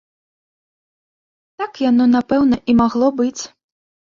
Так 1.63 1.71
яно, 1.89 2.09
напэўна, 2.17 2.55
і 2.73 2.79
магло 2.81 3.07
быць. 3.21 3.37